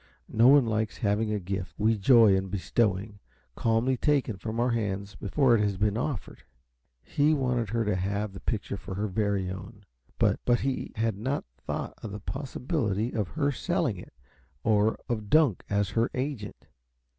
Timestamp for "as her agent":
15.69-16.65